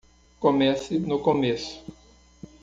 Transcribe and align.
Comece 0.43 0.97
no 0.99 1.19
começo. 1.21 1.75